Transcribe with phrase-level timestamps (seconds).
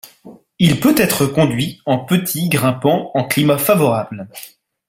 [0.57, 4.29] Il peut être conduit en petit grimpant en climat favorable.